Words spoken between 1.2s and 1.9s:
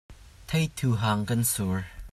kan sur.